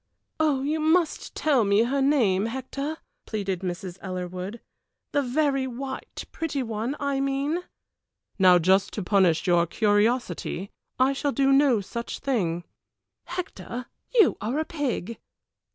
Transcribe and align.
"You 0.39 0.79
must 0.79 1.35
tell 1.35 1.63
me 1.63 1.83
her 1.83 2.01
name, 2.01 2.47
Hector," 2.47 2.97
pleaded 3.27 3.59
Mrs. 3.59 3.99
Ellerwood; 4.01 4.59
"the 5.11 5.21
very 5.21 5.67
white, 5.67 6.25
pretty 6.31 6.63
one 6.63 6.95
I 6.99 7.19
mean." 7.19 7.59
"Now 8.39 8.57
just 8.57 8.93
to 8.93 9.03
punish 9.03 9.45
your 9.45 9.67
curiosity 9.67 10.71
I 10.97 11.13
shall 11.13 11.31
do 11.31 11.51
no 11.51 11.81
such 11.81 12.17
thing." 12.17 12.63
"Hector, 13.25 13.85
you 14.15 14.37
are 14.41 14.57
a 14.57 14.65
pig." 14.65 15.19